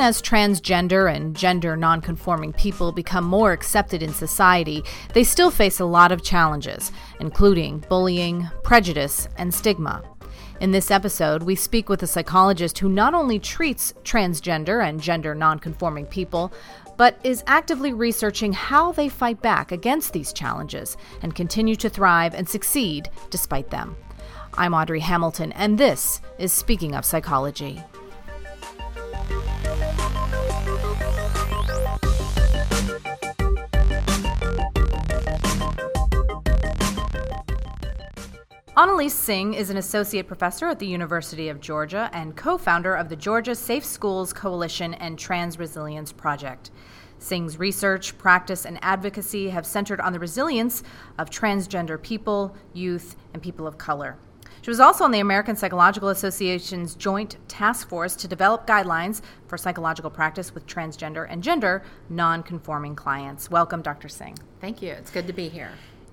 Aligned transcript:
even 0.00 0.08
as 0.08 0.22
transgender 0.22 1.14
and 1.14 1.36
gender 1.36 1.76
nonconforming 1.76 2.54
people 2.54 2.90
become 2.90 3.22
more 3.22 3.52
accepted 3.52 4.02
in 4.02 4.14
society, 4.14 4.82
they 5.12 5.22
still 5.22 5.50
face 5.50 5.78
a 5.78 5.84
lot 5.84 6.10
of 6.10 6.22
challenges, 6.22 6.90
including 7.20 7.84
bullying, 7.86 8.48
prejudice, 8.62 9.28
and 9.36 9.52
stigma. 9.52 10.02
In 10.58 10.70
this 10.70 10.90
episode, 10.90 11.42
we 11.42 11.54
speak 11.54 11.90
with 11.90 12.02
a 12.02 12.06
psychologist 12.06 12.78
who 12.78 12.88
not 12.88 13.12
only 13.12 13.38
treats 13.38 13.92
transgender 14.02 14.82
and 14.88 15.02
gender 15.02 15.34
nonconforming 15.34 16.06
people, 16.06 16.50
but 16.96 17.18
is 17.22 17.44
actively 17.46 17.92
researching 17.92 18.54
how 18.54 18.92
they 18.92 19.10
fight 19.10 19.42
back 19.42 19.70
against 19.70 20.14
these 20.14 20.32
challenges 20.32 20.96
and 21.20 21.34
continue 21.34 21.76
to 21.76 21.90
thrive 21.90 22.32
and 22.32 22.48
succeed 22.48 23.10
despite 23.28 23.68
them. 23.68 23.94
I'm 24.54 24.72
Audrey 24.72 25.00
Hamilton, 25.00 25.52
and 25.52 25.76
this 25.76 26.22
is 26.38 26.54
Speaking 26.54 26.94
of 26.94 27.04
Psychology. 27.04 27.82
Anneliese 38.80 39.10
Singh 39.10 39.52
is 39.52 39.68
an 39.68 39.76
associate 39.76 40.26
professor 40.26 40.66
at 40.66 40.78
the 40.78 40.86
University 40.86 41.50
of 41.50 41.60
Georgia 41.60 42.08
and 42.14 42.34
co 42.34 42.56
founder 42.56 42.94
of 42.94 43.10
the 43.10 43.16
Georgia 43.16 43.54
Safe 43.54 43.84
Schools 43.84 44.32
Coalition 44.32 44.94
and 44.94 45.18
Trans 45.18 45.58
Resilience 45.58 46.12
Project. 46.12 46.70
Singh's 47.18 47.58
research, 47.58 48.16
practice, 48.16 48.64
and 48.64 48.78
advocacy 48.80 49.50
have 49.50 49.66
centered 49.66 50.00
on 50.00 50.14
the 50.14 50.18
resilience 50.18 50.82
of 51.18 51.28
transgender 51.28 52.02
people, 52.02 52.56
youth, 52.72 53.16
and 53.34 53.42
people 53.42 53.66
of 53.66 53.76
color. 53.76 54.16
She 54.62 54.70
was 54.70 54.80
also 54.80 55.04
on 55.04 55.10
the 55.10 55.20
American 55.20 55.56
Psychological 55.56 56.08
Association's 56.08 56.94
Joint 56.94 57.36
Task 57.48 57.88
Force 57.88 58.16
to 58.16 58.28
develop 58.28 58.66
guidelines 58.66 59.22
for 59.46 59.56
psychological 59.56 60.10
practice 60.10 60.54
with 60.54 60.66
transgender 60.66 61.26
and 61.28 61.42
gender 61.42 61.82
nonconforming 62.08 62.94
clients. 62.94 63.50
Welcome, 63.50 63.82
Dr. 63.82 64.08
Singh. 64.08 64.36
Thank 64.60 64.82
you. 64.82 64.92
It's 64.92 65.10
good 65.10 65.26
to 65.26 65.32
be 65.32 65.48
here. 65.48 65.70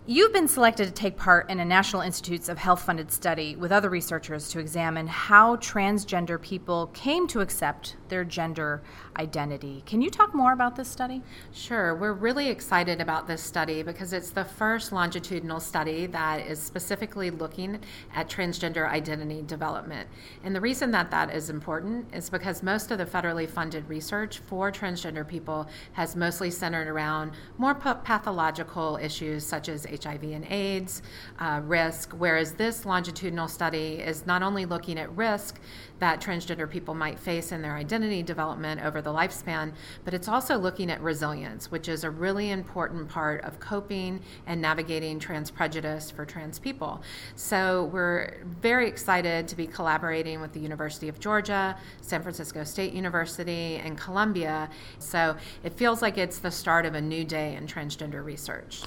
You've 0.09 0.31
been 0.31 0.47
selected 0.47 0.85
to 0.85 0.93
take 0.93 1.17
part 1.17 1.49
in 1.49 1.59
a 1.59 1.65
National 1.65 2.01
Institutes 2.01 2.47
of 2.47 2.57
Health 2.57 2.81
funded 2.81 3.11
study 3.11 3.57
with 3.57 3.73
other 3.73 3.89
researchers 3.89 4.47
to 4.51 4.59
examine 4.59 5.05
how 5.07 5.57
transgender 5.57 6.41
people 6.41 6.87
came 6.93 7.27
to 7.27 7.41
accept 7.41 7.97
their 8.09 8.23
gender 8.23 8.81
identity. 9.17 9.83
Can 9.85 10.01
you 10.01 10.09
talk 10.09 10.33
more 10.33 10.53
about 10.53 10.75
this 10.75 10.87
study? 10.87 11.21
Sure. 11.51 11.95
We're 11.95 12.13
really 12.13 12.49
excited 12.49 13.01
about 13.01 13.27
this 13.27 13.41
study 13.41 13.83
because 13.83 14.13
it's 14.13 14.29
the 14.29 14.45
first 14.45 14.91
longitudinal 14.91 15.59
study 15.59 16.05
that 16.07 16.45
is 16.47 16.61
specifically 16.61 17.31
looking 17.31 17.79
at 18.13 18.29
transgender 18.29 18.87
identity 18.87 19.41
development. 19.41 20.07
And 20.43 20.55
the 20.55 20.61
reason 20.61 20.91
that 20.91 21.11
that 21.11 21.33
is 21.33 21.49
important 21.49 22.13
is 22.13 22.29
because 22.29 22.63
most 22.63 22.91
of 22.91 22.97
the 22.97 23.05
federally 23.05 23.49
funded 23.49 23.87
research 23.89 24.39
for 24.39 24.71
transgender 24.71 25.27
people 25.27 25.67
has 25.93 26.15
mostly 26.15 26.51
centered 26.51 26.87
around 26.87 27.31
more 27.57 27.73
pathological 27.73 28.97
issues 29.01 29.45
such 29.45 29.69
as 29.69 29.85
HIV 29.85 30.23
and 30.23 30.45
AIDS, 30.45 31.01
uh, 31.39 31.61
risk, 31.63 32.13
whereas 32.13 32.53
this 32.53 32.85
longitudinal 32.85 33.47
study 33.47 33.95
is 33.95 34.25
not 34.25 34.43
only 34.43 34.65
looking 34.65 34.99
at 34.99 35.15
risk 35.15 35.59
that 35.99 36.21
transgender 36.21 36.69
people 36.69 36.93
might 36.93 37.17
face 37.17 37.51
in 37.51 37.61
their 37.61 37.75
identity 37.75 37.96
development 37.97 38.81
over 38.83 39.01
the 39.01 39.11
lifespan, 39.11 39.73
but 40.05 40.13
it's 40.13 40.27
also 40.27 40.57
looking 40.57 40.91
at 40.91 41.01
resilience, 41.01 41.71
which 41.71 41.87
is 41.87 42.03
a 42.03 42.09
really 42.09 42.51
important 42.51 43.09
part 43.09 43.43
of 43.43 43.59
coping 43.59 44.19
and 44.45 44.61
navigating 44.61 45.19
trans 45.19 45.49
prejudice 45.49 46.11
for 46.11 46.25
trans 46.25 46.59
people. 46.59 47.01
So 47.35 47.85
we're 47.85 48.43
very 48.61 48.87
excited 48.87 49.47
to 49.47 49.55
be 49.55 49.67
collaborating 49.67 50.41
with 50.41 50.53
the 50.53 50.59
University 50.59 51.09
of 51.09 51.19
Georgia, 51.19 51.75
San 52.01 52.21
Francisco 52.21 52.63
State 52.63 52.93
University, 52.93 53.77
and 53.77 53.97
Columbia. 53.97 54.69
So 54.99 55.35
it 55.63 55.73
feels 55.73 56.01
like 56.01 56.17
it's 56.17 56.39
the 56.39 56.51
start 56.51 56.85
of 56.85 56.95
a 56.95 57.01
new 57.01 57.23
day 57.23 57.55
in 57.55 57.67
transgender 57.67 58.23
research. 58.23 58.83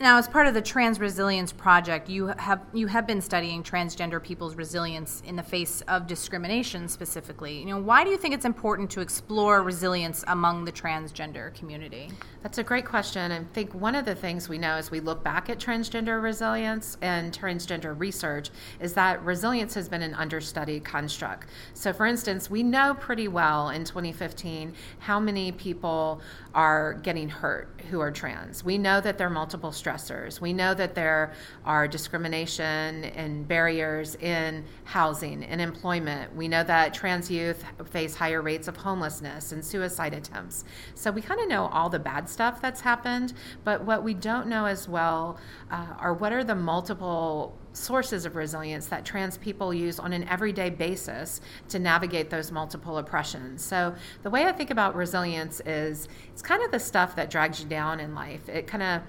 Now, 0.00 0.18
as 0.18 0.26
part 0.26 0.48
of 0.48 0.54
the 0.54 0.60
Trans 0.60 0.98
Resilience 0.98 1.52
Project, 1.52 2.08
you 2.08 2.26
have 2.26 2.60
you 2.72 2.88
have 2.88 3.06
been 3.06 3.20
studying 3.20 3.62
transgender 3.62 4.20
people's 4.20 4.56
resilience 4.56 5.22
in 5.24 5.36
the 5.36 5.42
face 5.42 5.82
of 5.82 6.08
discrimination 6.08 6.88
specifically. 6.88 7.60
You 7.60 7.66
know, 7.66 7.78
why 7.78 8.02
do 8.02 8.10
you 8.10 8.16
think 8.16 8.34
it's 8.34 8.44
important 8.44 8.90
to 8.90 9.00
explore 9.00 9.62
resilience 9.62 10.24
among 10.26 10.64
the 10.64 10.72
transgender 10.72 11.54
community? 11.54 12.10
That's 12.42 12.58
a 12.58 12.64
great 12.64 12.84
question. 12.84 13.30
I 13.30 13.44
think 13.52 13.72
one 13.72 13.94
of 13.94 14.04
the 14.04 14.16
things 14.16 14.48
we 14.48 14.58
know 14.58 14.72
as 14.72 14.90
we 14.90 14.98
look 14.98 15.22
back 15.22 15.48
at 15.48 15.60
transgender 15.60 16.20
resilience 16.20 16.98
and 17.00 17.32
transgender 17.32 17.98
research 17.98 18.50
is 18.80 18.94
that 18.94 19.22
resilience 19.22 19.74
has 19.74 19.88
been 19.88 20.02
an 20.02 20.14
understudied 20.14 20.84
construct. 20.84 21.48
So, 21.72 21.92
for 21.92 22.04
instance, 22.04 22.50
we 22.50 22.64
know 22.64 22.94
pretty 22.94 23.28
well 23.28 23.70
in 23.70 23.84
2015 23.84 24.74
how 24.98 25.20
many 25.20 25.52
people 25.52 26.20
are 26.52 26.94
getting 26.94 27.28
hurt 27.28 27.80
who 27.90 28.00
are 28.00 28.10
trans. 28.10 28.64
We 28.64 28.76
know 28.76 29.00
that 29.00 29.18
there 29.18 29.28
are 29.28 29.30
multiple 29.30 29.70
stressors. 29.84 30.40
We 30.40 30.52
know 30.52 30.74
that 30.74 30.94
there 30.94 31.32
are 31.64 31.86
discrimination 31.86 33.04
and 33.04 33.46
barriers 33.46 34.14
in 34.16 34.64
housing 34.84 35.44
and 35.44 35.60
employment. 35.60 36.34
We 36.34 36.48
know 36.48 36.64
that 36.64 36.94
trans 36.94 37.30
youth 37.30 37.64
face 37.90 38.14
higher 38.14 38.42
rates 38.42 38.68
of 38.68 38.76
homelessness 38.76 39.52
and 39.52 39.64
suicide 39.64 40.14
attempts. 40.14 40.64
So 40.94 41.10
we 41.10 41.20
kind 41.20 41.40
of 41.40 41.48
know 41.48 41.66
all 41.66 41.88
the 41.88 41.98
bad 41.98 42.28
stuff 42.28 42.60
that's 42.60 42.80
happened, 42.80 43.34
but 43.64 43.84
what 43.84 44.02
we 44.02 44.14
don't 44.14 44.46
know 44.46 44.66
as 44.66 44.88
well 44.88 45.38
uh, 45.70 45.94
are 45.98 46.14
what 46.14 46.32
are 46.32 46.44
the 46.44 46.54
multiple 46.54 47.58
sources 47.72 48.24
of 48.24 48.36
resilience 48.36 48.86
that 48.86 49.04
trans 49.04 49.36
people 49.36 49.74
use 49.74 49.98
on 49.98 50.12
an 50.12 50.24
everyday 50.28 50.70
basis 50.70 51.40
to 51.68 51.78
navigate 51.78 52.30
those 52.30 52.52
multiple 52.52 52.98
oppressions. 52.98 53.64
So, 53.64 53.94
the 54.22 54.30
way 54.30 54.46
I 54.46 54.52
think 54.52 54.70
about 54.70 54.94
resilience 54.94 55.60
is 55.66 56.08
it's 56.32 56.42
kind 56.42 56.62
of 56.62 56.70
the 56.70 56.78
stuff 56.78 57.16
that 57.16 57.30
drags 57.30 57.60
you 57.60 57.66
down 57.66 58.00
in 58.00 58.14
life. 58.14 58.48
It 58.48 58.66
kind 58.66 58.82
of 58.82 59.02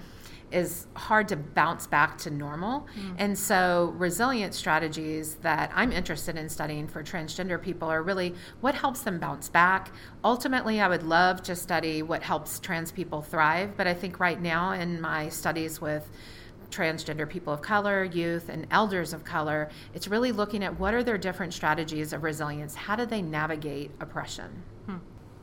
is 0.51 0.88
hard 0.95 1.28
to 1.29 1.35
bounce 1.35 1.88
back 1.88 2.17
to 2.19 2.29
normal. 2.29 2.88
Mm. 3.00 3.16
And 3.17 3.38
so, 3.38 3.94
resilient 3.97 4.53
strategies 4.53 5.35
that 5.35 5.72
I'm 5.73 5.91
interested 5.91 6.38
in 6.38 6.50
studying 6.50 6.88
for 6.88 7.03
transgender 7.03 7.61
people 7.61 7.89
are 7.89 8.03
really 8.03 8.35
what 8.61 8.75
helps 8.75 9.01
them 9.01 9.19
bounce 9.19 9.50
back. 9.50 9.91
Ultimately, 10.23 10.81
I 10.81 10.88
would 10.88 11.03
love 11.03 11.44
to 11.44 11.56
study 11.56 12.03
what 12.03 12.23
helps 12.23 12.59
trans 12.59 12.91
people 12.91 13.22
thrive, 13.22 13.75
but 13.78 13.88
I 13.88 13.94
think 13.94 14.19
right 14.19 14.41
now 14.41 14.72
in 14.72 15.01
my 15.01 15.29
studies 15.29 15.81
with 15.81 16.09
transgender 16.69 17.29
people 17.29 17.53
of 17.53 17.62
color, 17.62 18.03
youth, 18.03 18.50
and 18.50 18.67
elders 18.72 19.13
of 19.13 19.23
color, 19.23 19.69
it's 19.94 20.07
really 20.07 20.31
looking 20.31 20.63
at 20.63 20.79
what 20.79 20.94
are 20.94 21.03
their 21.03 21.17
different 21.17 21.53
strategies 21.53 22.13
of 22.13 22.23
resilience? 22.23 22.75
How 22.75 22.95
do 22.95 23.06
they 23.06 23.22
navigate 23.22 23.91
oppression? 24.00 24.63
Hmm. 24.85 24.97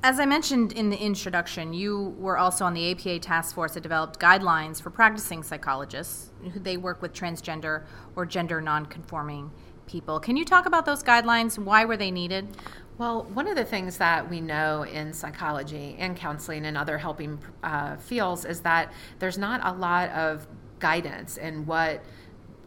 As 0.04 0.18
I 0.18 0.26
mentioned 0.26 0.72
in 0.72 0.90
the 0.90 1.00
introduction, 1.00 1.72
you 1.72 2.16
were 2.18 2.36
also 2.36 2.64
on 2.64 2.74
the 2.74 2.90
APA 2.90 3.20
task 3.20 3.54
force 3.54 3.74
that 3.74 3.84
developed 3.84 4.18
guidelines 4.18 4.82
for 4.82 4.90
practicing 4.90 5.44
psychologists. 5.44 6.32
Who 6.52 6.58
they 6.58 6.76
work 6.76 7.00
with 7.00 7.12
transgender 7.12 7.84
or 8.16 8.26
gender 8.26 8.60
nonconforming 8.60 9.52
people. 9.86 10.18
Can 10.18 10.36
you 10.36 10.44
talk 10.44 10.66
about 10.66 10.86
those 10.86 11.04
guidelines? 11.04 11.56
Why 11.56 11.84
were 11.84 11.96
they 11.96 12.10
needed? 12.10 12.48
Well, 12.98 13.22
one 13.32 13.46
of 13.46 13.54
the 13.54 13.64
things 13.64 13.98
that 13.98 14.28
we 14.28 14.40
know 14.40 14.82
in 14.82 15.12
psychology 15.12 15.94
and 16.00 16.16
counseling 16.16 16.66
and 16.66 16.76
other 16.76 16.98
helping 16.98 17.38
uh, 17.62 17.96
fields 17.96 18.44
is 18.44 18.60
that 18.62 18.92
there's 19.20 19.38
not 19.38 19.60
a 19.62 19.72
lot 19.72 20.10
of 20.10 20.48
guidance 20.80 21.36
in 21.36 21.64
what 21.64 22.02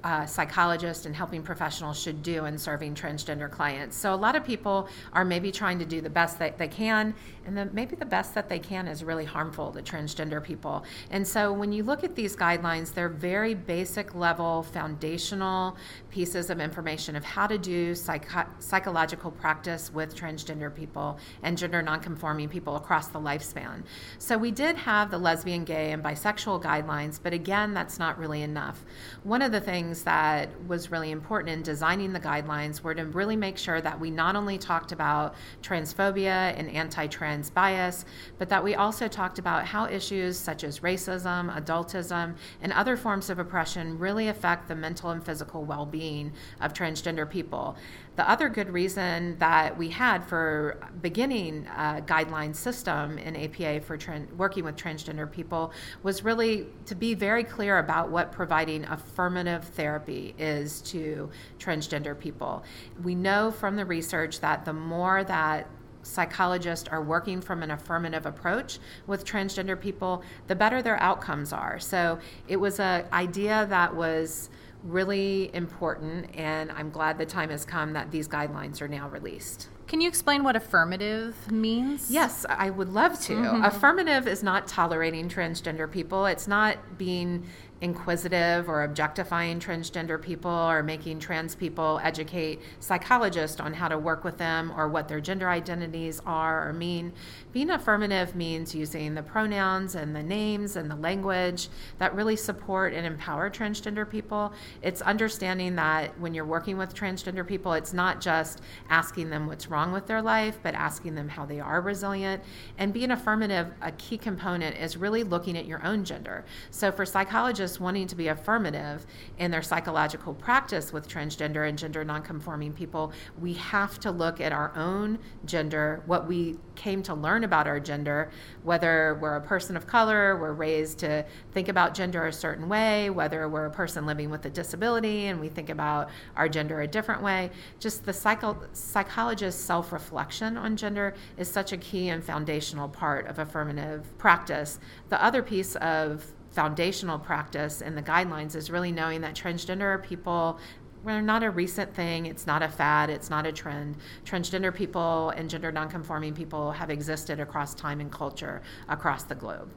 uh, 0.05 0.23
psychologists 0.23 1.07
and 1.07 1.15
helping 1.15 1.41
professionals 1.41 1.99
should 1.99 2.21
do 2.21 2.45
in 2.45 2.59
serving 2.59 2.93
transgender 2.93 3.49
clients. 3.49 3.97
So 3.97 4.13
a 4.13 4.15
lot 4.15 4.35
of 4.35 4.45
people 4.45 4.87
are 5.13 5.25
maybe 5.25 5.51
trying 5.51 5.79
to 5.79 5.85
do 5.85 5.99
the 5.99 6.11
best 6.11 6.37
that 6.37 6.59
they 6.59 6.67
can, 6.67 7.15
and 7.47 7.73
maybe 7.73 7.95
the 7.95 8.05
best 8.05 8.35
that 8.35 8.47
they 8.47 8.59
can 8.59 8.87
is 8.87 9.03
really 9.03 9.25
harmful 9.25 9.71
to 9.71 9.81
transgender 9.81 10.43
people. 10.43 10.85
And 11.09 11.27
so 11.27 11.51
when 11.51 11.71
you 11.71 11.81
look 11.81 12.03
at 12.03 12.15
these 12.15 12.35
guidelines, 12.35 12.93
they're 12.93 13.09
very 13.09 13.55
basic 13.55 14.13
level, 14.13 14.61
foundational 14.61 15.75
pieces 16.11 16.51
of 16.51 16.59
information 16.59 17.15
of 17.15 17.23
how 17.23 17.47
to 17.47 17.57
do 17.57 17.95
psych- 17.95 18.29
psychological 18.59 19.31
practice 19.31 19.91
with 19.91 20.15
transgender 20.15 20.73
people 20.73 21.17
and 21.41 21.57
gender 21.57 21.81
nonconforming 21.81 22.47
people 22.47 22.75
across 22.75 23.07
the 23.07 23.19
lifespan. 23.19 23.83
So 24.19 24.37
we 24.37 24.51
did 24.51 24.75
have 24.75 25.09
the 25.09 25.17
lesbian, 25.17 25.63
gay, 25.63 25.93
and 25.93 26.03
bisexual 26.03 26.61
guidelines, 26.61 27.19
but 27.21 27.33
again, 27.33 27.73
that's 27.73 27.97
not 27.97 28.19
really 28.19 28.43
enough. 28.43 28.85
One 29.23 29.41
of 29.41 29.51
the 29.51 29.61
things 29.61 29.94
things 29.95 30.03
that 30.03 30.49
was 30.67 30.91
really 30.91 31.11
important 31.11 31.49
in 31.49 31.61
designing 31.63 32.11
the 32.11 32.19
guidelines 32.19 32.81
were 32.81 32.93
to 32.93 33.05
really 33.05 33.35
make 33.35 33.57
sure 33.57 33.79
that 33.79 33.97
we 33.97 34.09
not 34.11 34.35
only 34.35 34.57
talked 34.57 34.91
about 34.91 35.35
transphobia 35.61 36.53
and 36.57 36.69
anti 36.69 37.07
trans 37.07 37.49
bias, 37.49 38.05
but 38.37 38.49
that 38.49 38.63
we 38.63 38.75
also 38.75 39.07
talked 39.07 39.39
about 39.39 39.65
how 39.65 39.85
issues 39.87 40.37
such 40.37 40.63
as 40.63 40.81
racism, 40.81 41.53
adultism, 41.55 42.35
and 42.61 42.73
other 42.73 42.97
forms 42.97 43.29
of 43.29 43.39
oppression 43.39 43.97
really 43.97 44.27
affect 44.27 44.67
the 44.67 44.75
mental 44.75 45.11
and 45.11 45.23
physical 45.23 45.63
well 45.63 45.85
being 45.85 46.33
of 46.59 46.73
transgender 46.73 47.29
people. 47.29 47.77
The 48.15 48.29
other 48.29 48.47
good 48.47 48.69
reason 48.69 49.37
that 49.39 49.77
we 49.77 49.89
had 49.89 50.23
for 50.25 50.79
beginning 51.01 51.67
a 51.67 52.01
guideline 52.05 52.55
system 52.55 53.17
in 53.17 53.35
APA 53.35 53.81
for 53.81 53.97
working 54.37 54.63
with 54.63 54.77
transgender 54.77 55.29
people 55.29 55.73
was 56.01 56.23
really 56.23 56.67
to 56.85 56.95
be 56.95 57.13
very 57.13 57.43
clear 57.43 57.79
about 57.79 58.09
what 58.09 58.31
providing 58.31 58.85
affirmative 58.85 59.65
therapy 59.65 60.33
is 60.37 60.81
to 60.83 61.29
transgender 61.59 62.17
people. 62.17 62.63
We 63.03 63.15
know 63.15 63.51
from 63.51 63.75
the 63.75 63.85
research 63.85 64.39
that 64.39 64.63
the 64.63 64.73
more 64.73 65.23
that 65.25 65.67
psychologists 66.05 66.87
are 66.87 67.01
working 67.01 67.41
from 67.41 67.63
an 67.63 67.71
affirmative 67.71 68.25
approach 68.25 68.79
with 69.07 69.25
transgender 69.25 69.79
people, 69.79 70.23
the 70.47 70.55
better 70.55 70.81
their 70.81 70.97
outcomes 71.01 71.51
are. 71.51 71.79
So 71.79 72.19
it 72.47 72.57
was 72.57 72.79
an 72.79 73.05
idea 73.11 73.65
that 73.69 73.95
was 73.95 74.49
really 74.85 75.53
important, 75.53 76.35
and 76.35 76.71
I'm 76.71 76.91
glad 76.91 77.17
the 77.17 77.25
time 77.25 77.49
has 77.49 77.65
come 77.65 77.93
that 77.93 78.11
these 78.11 78.27
guidelines 78.27 78.81
are 78.81 78.87
now 78.87 79.09
released. 79.09 79.69
Can 79.95 80.01
you 80.01 80.09
explain 80.09 80.43
what 80.43 80.57
affirmative 80.57 81.49
means? 81.49 82.11
Yes, 82.11 82.45
I 82.49 82.69
would 82.69 82.89
love 82.89 83.17
to. 83.21 83.33
Mm-hmm. 83.33 83.63
Affirmative 83.63 84.27
is 84.27 84.43
not 84.43 84.67
tolerating 84.67 85.29
transgender 85.29 85.89
people. 85.89 86.25
It's 86.25 86.49
not 86.49 86.97
being 86.97 87.45
inquisitive 87.81 88.69
or 88.69 88.83
objectifying 88.83 89.59
transgender 89.59 90.21
people 90.21 90.49
or 90.49 90.81
making 90.81 91.19
trans 91.19 91.55
people 91.55 91.99
educate 92.03 92.61
psychologists 92.79 93.59
on 93.59 93.73
how 93.73 93.89
to 93.89 93.97
work 93.97 94.23
with 94.23 94.37
them 94.37 94.71
or 94.77 94.87
what 94.87 95.09
their 95.09 95.19
gender 95.19 95.49
identities 95.49 96.21
are 96.25 96.67
or 96.67 96.73
mean. 96.73 97.11
Being 97.51 97.69
affirmative 97.69 98.33
means 98.33 98.73
using 98.73 99.13
the 99.13 99.23
pronouns 99.23 99.95
and 99.95 100.15
the 100.15 100.23
names 100.23 100.77
and 100.77 100.89
the 100.89 100.95
language 100.95 101.67
that 101.97 102.15
really 102.15 102.37
support 102.37 102.93
and 102.93 103.05
empower 103.05 103.49
transgender 103.49 104.09
people. 104.09 104.53
It's 104.81 105.01
understanding 105.01 105.75
that 105.75 106.17
when 106.19 106.33
you're 106.33 106.45
working 106.45 106.77
with 106.77 106.95
transgender 106.95 107.45
people, 107.45 107.73
it's 107.73 107.93
not 107.93 108.21
just 108.21 108.61
asking 108.89 109.29
them 109.29 109.47
what's 109.47 109.67
wrong 109.67 109.84
with 109.91 110.07
their 110.07 110.21
life, 110.21 110.59
but 110.63 110.73
asking 110.75 111.15
them 111.15 111.29
how 111.29 111.45
they 111.45 111.59
are 111.59 111.81
resilient. 111.81 112.43
And 112.77 112.93
being 112.93 113.11
affirmative, 113.11 113.67
a 113.81 113.91
key 113.93 114.17
component 114.17 114.77
is 114.77 114.97
really 114.97 115.23
looking 115.23 115.57
at 115.57 115.65
your 115.65 115.83
own 115.85 116.03
gender. 116.03 116.45
So 116.71 116.91
for 116.91 117.05
psychologists, 117.05 117.79
wanting 117.79 118.07
to 118.07 118.15
be 118.15 118.27
affirmative 118.27 119.05
in 119.37 119.51
their 119.51 119.61
psychological 119.61 120.33
practice 120.33 120.93
with 120.93 121.07
transgender 121.07 121.67
and 121.67 121.77
gender 121.77 122.03
nonconforming 122.03 122.73
people, 122.73 123.11
we 123.39 123.53
have 123.53 123.99
to 123.99 124.11
look 124.11 124.41
at 124.41 124.51
our 124.51 124.75
own 124.75 125.19
gender, 125.45 126.01
what 126.05 126.27
we 126.27 126.57
came 126.75 127.01
to 127.03 127.13
learn 127.13 127.43
about 127.43 127.67
our 127.67 127.79
gender, 127.79 128.29
whether 128.63 129.17
we're 129.21 129.35
a 129.35 129.41
person 129.41 129.77
of 129.77 129.87
color, 129.87 130.37
we're 130.37 130.53
raised 130.53 130.99
to 130.99 131.25
think 131.51 131.69
about 131.69 131.93
gender 131.93 132.27
a 132.27 132.33
certain 132.33 132.67
way, 132.67 133.09
whether 133.09 133.47
we're 133.47 133.65
a 133.65 133.71
person 133.71 134.05
living 134.05 134.29
with 134.29 134.45
a 134.45 134.49
disability 134.49 135.25
and 135.27 135.39
we 135.39 135.49
think 135.49 135.69
about 135.69 136.09
our 136.35 136.49
gender 136.49 136.81
a 136.81 136.87
different 136.87 137.21
way. 137.21 137.49
Just 137.79 138.05
the 138.05 138.13
psycho- 138.13 138.61
psychologist's 138.73 139.63
self 139.65 139.91
reflection 139.91 140.57
on 140.57 140.77
gender 140.77 141.15
is 141.37 141.49
such 141.49 141.71
a 141.71 141.77
key 141.77 142.09
and 142.09 142.23
foundational 142.23 142.87
part 142.87 143.27
of 143.27 143.39
affirmative 143.39 144.17
practice. 144.17 144.79
The 145.09 145.23
other 145.23 145.41
piece 145.41 145.75
of 145.77 146.25
foundational 146.51 147.19
practice 147.19 147.81
in 147.81 147.95
the 147.95 148.01
guidelines 148.01 148.55
is 148.55 148.69
really 148.69 148.91
knowing 148.91 149.21
that 149.21 149.35
transgender 149.35 150.01
people 150.01 150.59
we're 151.05 151.21
not 151.21 151.43
a 151.43 151.51
recent 151.51 151.93
thing. 151.93 152.25
It's 152.25 152.47
not 152.47 152.63
a 152.63 152.67
fad. 152.67 153.11
It's 153.11 153.29
not 153.29 153.45
a 153.45 153.51
trend. 153.51 153.97
Transgender 154.25 154.73
people 154.73 155.29
and 155.29 155.47
gender 155.47 155.71
nonconforming 155.71 156.33
people 156.33 156.71
have 156.71 156.89
existed 156.89 157.39
across 157.39 157.75
time 157.75 158.01
and 158.01 158.11
culture 158.11 158.63
across 158.89 159.23
the 159.23 159.35
globe. 159.35 159.71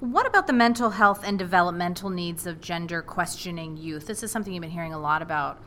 What 0.00 0.26
about 0.26 0.48
the 0.48 0.52
mental 0.52 0.90
health 0.90 1.22
and 1.24 1.38
developmental 1.38 2.10
needs 2.10 2.46
of 2.46 2.60
gender 2.60 3.00
questioning 3.00 3.76
youth? 3.76 4.08
This 4.08 4.24
is 4.24 4.32
something 4.32 4.52
you've 4.52 4.60
been 4.60 4.70
hearing 4.70 4.92
a 4.92 4.98
lot 4.98 5.22
about 5.22 5.62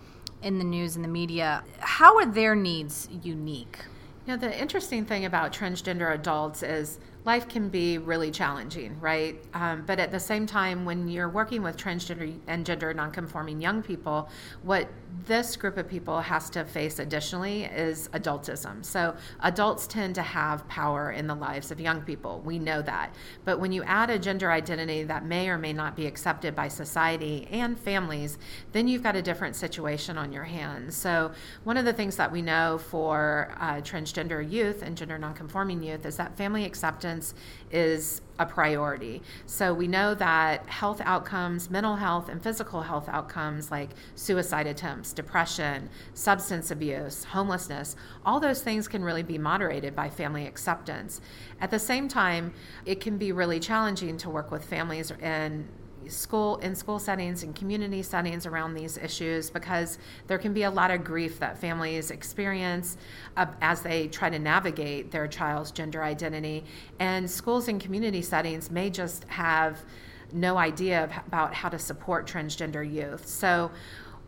in 0.46 0.60
the 0.60 0.64
news 0.64 0.96
and 0.96 1.04
the 1.04 1.10
media. 1.10 1.64
How 1.80 2.18
are 2.18 2.26
their 2.26 2.56
needs 2.56 3.10
unique? 3.24 3.80
You 4.26 4.34
know, 4.34 4.38
the 4.38 4.58
interesting 4.58 5.04
thing 5.04 5.26
about 5.26 5.52
transgender 5.52 6.14
adults 6.14 6.62
is 6.62 7.00
life 7.26 7.50
can 7.50 7.70
be 7.70 7.98
really 7.98 8.30
challenging, 8.30 9.00
right? 9.00 9.44
Um, 9.56 9.84
but 9.86 10.00
at 10.00 10.12
the 10.12 10.20
same 10.20 10.46
time, 10.46 10.86
when 10.86 11.08
you're 11.08 11.30
working 11.30 11.64
with 11.64 11.76
transgender 11.76 12.38
and 12.48 12.64
gender 12.64 12.94
nonconforming 12.94 13.60
young 13.60 13.82
people, 13.82 14.30
what 14.62 14.88
this 15.26 15.56
group 15.56 15.78
of 15.78 15.90
people 15.90 16.22
has 16.22 16.52
to 16.52 16.64
face 16.66 17.00
additionally 17.00 17.64
is 17.64 18.10
adultism. 18.10 18.86
So 18.86 19.16
adults 19.42 19.88
tend 19.88 20.14
to 20.16 20.22
have 20.22 20.68
power 20.68 21.12
in 21.12 21.26
the 21.26 21.34
lives 21.34 21.72
of 21.72 21.80
young 21.80 22.02
people. 22.02 22.42
We 22.46 22.60
know 22.60 22.84
that. 22.84 23.16
But 23.44 23.60
when 23.60 23.72
you 23.72 23.82
add 23.84 24.12
a 24.12 24.20
gender 24.20 24.52
identity 24.52 25.04
that 25.04 25.26
may 25.26 25.50
or 25.50 25.58
may 25.58 25.74
not 25.74 25.96
be 25.96 26.06
accepted 26.06 26.56
by 26.56 26.68
society 26.68 27.48
and 27.50 27.80
families, 27.80 28.38
then 28.72 28.88
you've 28.88 29.04
got 29.04 29.16
a 29.16 29.22
different 29.22 29.56
situation 29.56 30.18
on 30.18 30.32
your 30.32 30.44
hands. 30.44 30.96
So 30.96 31.32
one 31.64 31.78
of 31.78 31.86
the 31.86 31.94
things 31.94 32.18
that 32.18 32.32
we 32.32 32.44
know 32.44 32.78
for 32.78 33.56
uh, 33.60 33.76
transgender 33.76 34.48
youth 34.48 34.84
and 34.84 34.96
gender 34.96 35.18
nonconforming 35.18 35.82
youth 35.82 36.06
is 36.06 36.18
that 36.18 36.38
family 36.38 36.66
acceptance 36.66 37.15
is 37.72 38.22
a 38.40 38.46
priority. 38.46 39.22
So 39.46 39.74
we 39.74 39.88
know 39.88 40.14
that 40.16 40.68
health 40.68 41.02
outcomes, 41.04 41.70
mental 41.70 41.96
health 41.96 42.30
and 42.30 42.42
physical 42.42 42.82
health 42.82 43.08
outcomes 43.08 43.72
like 43.72 43.92
suicide 44.16 44.68
attempts, 44.68 45.14
depression, 45.14 45.90
substance 46.14 46.72
abuse, 46.72 47.24
homelessness, 47.24 47.96
all 48.26 48.40
those 48.40 48.62
things 48.62 48.88
can 48.88 49.04
really 49.04 49.24
be 49.24 49.38
moderated 49.38 49.96
by 49.96 50.10
family 50.10 50.46
acceptance. 50.48 51.22
At 51.62 51.72
the 51.72 51.80
same 51.80 52.08
time, 52.08 52.54
it 52.86 53.00
can 53.00 53.18
be 53.18 53.32
really 53.32 53.60
challenging 53.60 54.18
to 54.18 54.30
work 54.30 54.52
with 54.52 54.66
families 54.66 55.12
and 55.22 55.68
school 56.10 56.58
in 56.58 56.76
school 56.76 57.00
settings 57.00 57.44
and 57.44 57.56
community 57.56 58.02
settings 58.02 58.46
around 58.46 58.74
these 58.74 58.98
issues 58.98 59.50
because 59.50 59.98
there 60.28 60.38
can 60.38 60.54
be 60.54 60.64
a 60.64 60.72
lot 60.72 60.92
of 60.92 61.04
grief 61.04 61.40
that 61.40 61.58
families 61.58 62.12
experience 62.12 62.98
uh, 63.38 63.46
as 63.62 63.82
they 63.82 64.08
try 64.08 64.30
to 64.30 64.40
navigate 64.40 65.12
their 65.12 65.28
child's 65.28 65.72
gender 65.72 66.04
identity. 66.04 66.64
And 67.00 67.30
schools 67.30 67.68
and 67.68 67.80
community 67.80 68.22
settings 68.22 68.72
may 68.72 68.90
just 68.90 69.24
have 69.26 69.84
no 70.32 70.58
idea 70.58 71.04
of, 71.04 71.12
about 71.28 71.54
how 71.54 71.70
to 71.70 71.80
support 71.80 72.28
transgender 72.28 72.84
youth. 72.90 73.28
So 73.28 73.72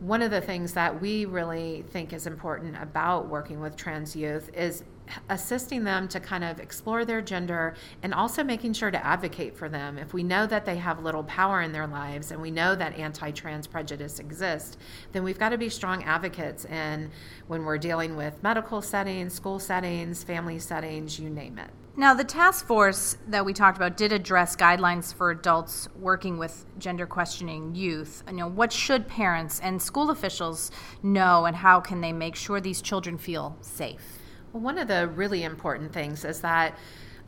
one 0.00 0.22
of 0.22 0.30
the 0.30 0.40
things 0.40 0.72
that 0.74 1.00
we 1.00 1.24
really 1.24 1.84
think 1.90 2.12
is 2.12 2.26
important 2.26 2.76
about 2.80 3.28
working 3.28 3.60
with 3.60 3.76
trans 3.76 4.14
youth 4.14 4.50
is 4.54 4.84
assisting 5.28 5.84
them 5.84 6.08
to 6.08 6.20
kind 6.20 6.44
of 6.44 6.60
explore 6.60 7.04
their 7.04 7.22
gender 7.22 7.74
and 8.02 8.14
also 8.14 8.42
making 8.42 8.72
sure 8.72 8.90
to 8.90 9.04
advocate 9.04 9.56
for 9.56 9.68
them. 9.68 9.98
If 9.98 10.12
we 10.12 10.22
know 10.22 10.46
that 10.46 10.64
they 10.64 10.76
have 10.76 11.02
little 11.02 11.24
power 11.24 11.62
in 11.62 11.72
their 11.72 11.86
lives 11.86 12.30
and 12.30 12.40
we 12.40 12.50
know 12.50 12.74
that 12.74 12.96
anti 12.98 13.30
trans 13.30 13.66
prejudice 13.66 14.18
exists, 14.18 14.76
then 15.12 15.22
we've 15.22 15.38
got 15.38 15.50
to 15.50 15.58
be 15.58 15.68
strong 15.68 16.02
advocates 16.04 16.64
in 16.64 17.10
when 17.46 17.64
we're 17.64 17.78
dealing 17.78 18.16
with 18.16 18.42
medical 18.42 18.82
settings, 18.82 19.34
school 19.34 19.58
settings, 19.58 20.22
family 20.24 20.58
settings, 20.58 21.18
you 21.18 21.30
name 21.30 21.58
it. 21.58 21.70
Now, 21.98 22.14
the 22.14 22.22
task 22.22 22.64
force 22.64 23.16
that 23.26 23.44
we 23.44 23.52
talked 23.52 23.76
about 23.76 23.96
did 23.96 24.12
address 24.12 24.54
guidelines 24.54 25.12
for 25.12 25.32
adults 25.32 25.88
working 25.98 26.38
with 26.38 26.64
gender 26.78 27.06
questioning 27.08 27.74
youth. 27.74 28.22
You 28.28 28.34
know, 28.34 28.48
what 28.48 28.72
should 28.72 29.08
parents 29.08 29.58
and 29.58 29.82
school 29.82 30.10
officials 30.10 30.70
know, 31.02 31.44
and 31.44 31.56
how 31.56 31.80
can 31.80 32.00
they 32.00 32.12
make 32.12 32.36
sure 32.36 32.60
these 32.60 32.80
children 32.80 33.18
feel 33.18 33.56
safe? 33.62 34.20
Well, 34.52 34.62
one 34.62 34.78
of 34.78 34.88
the 34.88 35.08
really 35.08 35.44
important 35.44 35.92
things 35.92 36.24
is 36.24 36.40
that 36.40 36.78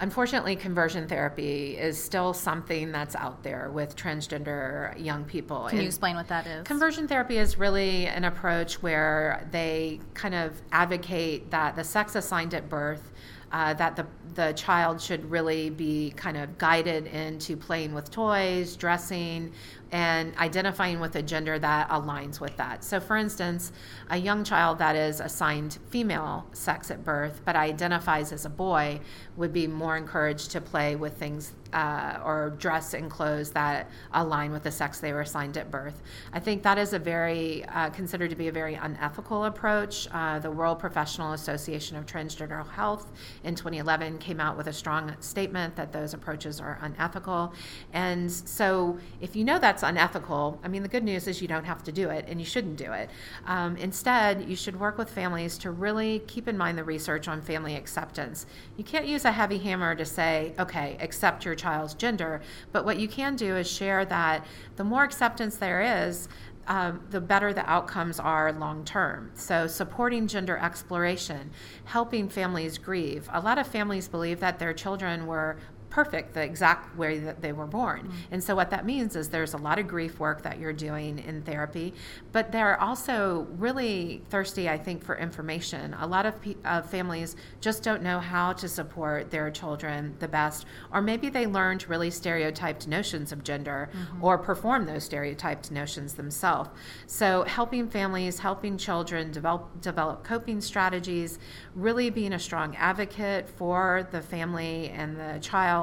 unfortunately, 0.00 0.56
conversion 0.56 1.06
therapy 1.06 1.76
is 1.76 2.02
still 2.02 2.32
something 2.32 2.90
that's 2.90 3.14
out 3.14 3.42
there 3.42 3.70
with 3.70 3.94
transgender 3.94 4.98
young 4.98 5.24
people. 5.24 5.66
Can 5.68 5.80
you 5.80 5.86
explain 5.86 6.16
what 6.16 6.28
that 6.28 6.46
is? 6.46 6.66
Conversion 6.66 7.06
therapy 7.06 7.36
is 7.36 7.58
really 7.58 8.06
an 8.06 8.24
approach 8.24 8.82
where 8.82 9.46
they 9.50 10.00
kind 10.14 10.34
of 10.34 10.60
advocate 10.72 11.50
that 11.50 11.76
the 11.76 11.84
sex 11.84 12.14
assigned 12.14 12.54
at 12.54 12.68
birth 12.68 13.12
uh, 13.52 13.74
that 13.74 13.96
the, 13.96 14.06
the 14.34 14.52
child 14.52 15.00
should 15.00 15.28
really 15.30 15.70
be 15.70 16.12
kind 16.16 16.36
of 16.36 16.56
guided 16.58 17.06
into 17.08 17.56
playing 17.56 17.92
with 17.94 18.10
toys, 18.10 18.76
dressing, 18.76 19.52
and 19.92 20.36
identifying 20.36 21.00
with 21.00 21.16
a 21.16 21.22
gender 21.22 21.58
that 21.58 21.88
aligns 21.88 22.40
with 22.40 22.56
that. 22.56 22.84
So, 22.84 23.00
for 23.00 23.16
instance, 23.16 23.72
a 24.08 24.16
young 24.16 24.44
child 24.44 24.78
that 24.78 24.96
is 24.96 25.20
assigned 25.20 25.78
female 25.90 26.46
sex 26.52 26.90
at 26.90 27.04
birth 27.04 27.40
but 27.44 27.56
identifies 27.56 28.32
as 28.32 28.44
a 28.44 28.50
boy 28.50 29.00
would 29.36 29.52
be 29.52 29.66
more 29.66 29.96
encouraged 29.96 30.50
to 30.52 30.60
play 30.60 30.96
with 30.96 31.16
things 31.16 31.54
uh, 31.72 32.18
or 32.24 32.50
dress 32.58 32.94
in 32.94 33.08
clothes 33.08 33.50
that 33.52 33.88
align 34.12 34.52
with 34.52 34.62
the 34.62 34.70
sex 34.70 35.00
they 35.00 35.12
were 35.12 35.20
assigned 35.20 35.56
at 35.56 35.70
birth. 35.70 36.02
I 36.32 36.40
think 36.40 36.62
that 36.62 36.78
is 36.78 36.92
a 36.92 36.98
very 36.98 37.64
uh, 37.66 37.90
considered 37.90 38.30
to 38.30 38.36
be 38.36 38.48
a 38.48 38.52
very 38.52 38.74
unethical 38.74 39.44
approach. 39.44 40.08
Uh, 40.12 40.38
the 40.38 40.50
World 40.50 40.78
Professional 40.78 41.32
Association 41.32 41.96
of 41.96 42.06
Transgender 42.06 42.68
Health 42.70 43.10
in 43.44 43.54
2011 43.54 44.18
came 44.18 44.40
out 44.40 44.56
with 44.56 44.66
a 44.66 44.72
strong 44.72 45.14
statement 45.20 45.76
that 45.76 45.92
those 45.92 46.14
approaches 46.14 46.60
are 46.60 46.78
unethical. 46.82 47.52
And 47.92 48.30
so, 48.30 48.98
if 49.20 49.36
you 49.36 49.44
know 49.44 49.58
that's 49.58 49.79
unethical, 49.82 50.60
I 50.62 50.68
mean, 50.68 50.82
the 50.82 50.88
good 50.88 51.04
news 51.04 51.26
is 51.26 51.40
you 51.40 51.48
don't 51.48 51.64
have 51.64 51.82
to 51.84 51.92
do 51.92 52.10
it 52.10 52.24
and 52.28 52.40
you 52.40 52.46
shouldn't 52.46 52.76
do 52.76 52.92
it. 52.92 53.10
Um, 53.46 53.76
instead, 53.76 54.48
you 54.48 54.56
should 54.56 54.78
work 54.78 54.98
with 54.98 55.10
families 55.10 55.58
to 55.58 55.70
really 55.70 56.20
keep 56.26 56.48
in 56.48 56.56
mind 56.56 56.78
the 56.78 56.84
research 56.84 57.28
on 57.28 57.40
family 57.40 57.76
acceptance. 57.76 58.46
You 58.76 58.84
can't 58.84 59.06
use 59.06 59.24
a 59.24 59.32
heavy 59.32 59.58
hammer 59.58 59.94
to 59.94 60.04
say, 60.04 60.54
okay, 60.58 60.96
accept 61.00 61.44
your 61.44 61.54
child's 61.54 61.94
gender. 61.94 62.40
But 62.72 62.84
what 62.84 62.98
you 62.98 63.08
can 63.08 63.36
do 63.36 63.56
is 63.56 63.70
share 63.70 64.04
that 64.06 64.46
the 64.76 64.84
more 64.84 65.04
acceptance 65.04 65.56
there 65.56 66.06
is, 66.06 66.28
um, 66.66 67.00
the 67.10 67.20
better 67.20 67.52
the 67.52 67.68
outcomes 67.68 68.20
are 68.20 68.52
long 68.52 68.84
term. 68.84 69.32
So, 69.34 69.66
supporting 69.66 70.28
gender 70.28 70.56
exploration, 70.56 71.50
helping 71.84 72.28
families 72.28 72.78
grieve. 72.78 73.28
A 73.32 73.40
lot 73.40 73.58
of 73.58 73.66
families 73.66 74.06
believe 74.06 74.38
that 74.40 74.60
their 74.60 74.72
children 74.72 75.26
were 75.26 75.56
perfect 75.90 76.34
the 76.34 76.42
exact 76.42 76.96
way 76.96 77.18
that 77.18 77.42
they 77.42 77.52
were 77.52 77.66
born. 77.66 78.02
Mm-hmm. 78.02 78.32
And 78.32 78.44
so 78.44 78.54
what 78.54 78.70
that 78.70 78.86
means 78.86 79.16
is 79.16 79.28
there's 79.28 79.54
a 79.54 79.58
lot 79.58 79.78
of 79.78 79.88
grief 79.88 80.18
work 80.20 80.42
that 80.42 80.58
you're 80.58 80.72
doing 80.72 81.18
in 81.18 81.42
therapy, 81.42 81.92
but 82.32 82.52
they're 82.52 82.80
also 82.80 83.46
really 83.58 84.22
thirsty, 84.30 84.68
I 84.68 84.78
think, 84.78 85.02
for 85.04 85.16
information. 85.16 85.94
A 86.00 86.06
lot 86.06 86.26
of 86.26 86.40
pe- 86.40 86.54
uh, 86.64 86.82
families 86.82 87.36
just 87.60 87.82
don't 87.82 88.02
know 88.02 88.20
how 88.20 88.52
to 88.54 88.68
support 88.68 89.30
their 89.30 89.50
children 89.50 90.14
the 90.20 90.28
best, 90.28 90.66
or 90.92 91.02
maybe 91.02 91.28
they 91.28 91.46
learned 91.46 91.88
really 91.88 92.10
stereotyped 92.10 92.86
notions 92.86 93.32
of 93.32 93.42
gender 93.44 93.88
Mm-hmm. 93.90 94.24
or 94.24 94.38
perform 94.38 94.84
those 94.86 95.04
stereotyped 95.04 95.70
notions 95.70 96.14
themselves. 96.14 96.70
So 97.06 97.42
helping 97.44 97.88
families, 97.88 98.38
helping 98.38 98.78
children 98.78 99.32
develop 99.32 99.80
develop 99.80 100.22
coping 100.22 100.60
strategies, 100.60 101.38
really 101.74 102.10
being 102.10 102.32
a 102.34 102.38
strong 102.38 102.76
advocate 102.76 103.48
for 103.48 104.06
the 104.12 104.20
family 104.20 104.90
and 104.90 105.16
the 105.16 105.38
child 105.40 105.79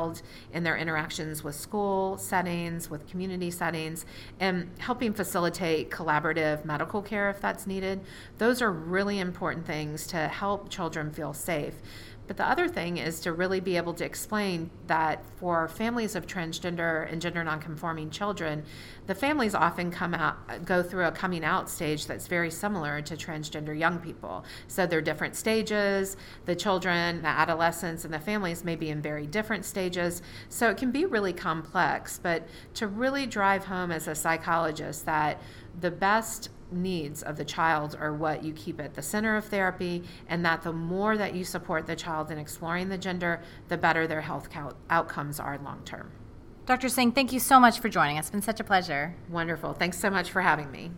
in 0.54 0.64
their 0.64 0.78
interactions 0.78 1.44
with 1.44 1.56
school 1.56 2.18
settings, 2.18 2.90
with 2.90 3.08
community 3.08 3.52
settings, 3.52 4.06
and 4.40 4.70
helping 4.78 5.14
facilitate 5.14 5.90
collaborative 5.90 6.64
medical 6.66 7.02
care 7.02 7.30
if 7.30 7.40
that's 7.42 7.68
needed. 7.68 8.00
Those 8.38 8.62
are 8.62 8.72
really 8.72 9.20
important 9.20 9.66
things 9.66 10.08
to 10.08 10.28
help 10.28 10.70
children 10.70 11.12
feel 11.12 11.34
safe. 11.34 11.76
But 12.28 12.36
the 12.36 12.46
other 12.46 12.68
thing 12.68 12.98
is 12.98 13.22
to 13.22 13.32
really 13.32 13.62
be 13.62 13.78
able 13.78 13.94
to 13.96 14.06
explain 14.06 14.70
that 14.88 15.24
for 15.38 15.70
families 15.70 16.14
of 16.16 16.28
transgender 16.28 17.10
and 17.12 17.22
gender 17.22 17.44
nonconforming 17.44 18.10
children, 18.10 18.64
the 19.08 19.16
families 19.16 19.56
often 19.56 19.92
come 19.92 20.14
out 20.14 20.66
go 20.66 20.84
through 20.84 21.06
a 21.06 21.12
coming 21.12 21.46
out 21.46 21.70
stage 21.70 22.06
that's 22.06 22.28
very 22.28 22.52
similar 22.52 23.02
to 23.02 23.16
transgender 23.16 23.78
young 23.78 24.00
people. 24.00 24.44
So 24.68 24.86
they're 24.86 25.02
different 25.02 25.36
stages. 25.36 26.18
The 26.46 26.56
children, 26.56 27.22
the 27.22 27.30
adolescents, 27.30 28.04
and 28.04 28.14
the 28.14 28.20
families 28.20 28.66
may 28.66 28.76
be 28.76 28.90
in 28.90 29.02
very 29.02 29.26
different 29.26 29.64
stages. 29.64 30.22
So 30.50 30.70
it 30.70 30.78
can 30.78 30.92
be 30.92 31.06
really 31.06 31.34
complex. 31.34 32.20
But 32.22 32.48
to 32.76 32.88
really 32.88 33.26
drive 33.26 33.66
home 33.66 33.92
as 33.92 34.08
a 34.08 34.16
psychologist 34.16 35.06
that 35.06 35.42
the 35.80 35.92
best 35.92 36.50
needs 36.72 37.24
of 37.24 37.38
the 37.38 37.46
child 37.46 37.96
are 38.00 38.14
what 38.14 38.44
you 38.44 38.54
keep 38.54 38.80
at 38.80 38.94
the 38.94 39.02
center 39.02 39.36
of 39.36 39.46
therapy, 39.46 40.04
and 40.28 40.46
that 40.46 40.62
the 40.62 40.74
more 40.74 41.18
that 41.18 41.34
you 41.34 41.44
support 41.44 41.88
the 41.88 41.96
child 41.96 42.32
in 42.32 42.38
exploring 42.38 42.90
the 42.90 42.98
gender, 42.98 43.42
the 43.68 43.78
better 43.78 44.08
their 44.08 44.22
health 44.22 44.50
co- 44.50 44.74
outcomes 44.90 45.40
are 45.40 45.58
long 45.60 45.82
term. 45.86 46.12
Dr. 46.66 46.90
Singh, 46.90 47.14
thank 47.14 47.32
you 47.32 47.40
so 47.40 47.60
much 47.60 47.80
for 47.80 47.88
joining 47.88 48.18
us. 48.18 48.26
It's 48.26 48.32
been 48.32 48.42
such 48.42 48.60
a 48.60 48.64
pleasure. 48.64 49.16
Wonderful. 49.30 49.74
Thanks 49.74 49.98
so 49.98 50.10
much 50.10 50.32
for 50.32 50.42
having 50.42 50.70
me. 50.70 50.92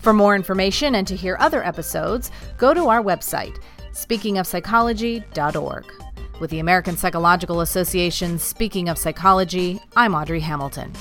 For 0.00 0.12
more 0.12 0.34
information 0.34 0.96
and 0.96 1.06
to 1.06 1.14
hear 1.14 1.36
other 1.38 1.64
episodes, 1.64 2.32
go 2.58 2.74
to 2.74 2.88
our 2.88 3.00
website, 3.00 3.56
speakingofpsychology.org. 3.92 6.01
With 6.40 6.50
the 6.50 6.58
American 6.58 6.96
Psychological 6.96 7.60
Association 7.60 8.38
Speaking 8.38 8.88
of 8.88 8.98
Psychology, 8.98 9.80
I'm 9.96 10.14
Audrey 10.14 10.40
Hamilton. 10.40 10.92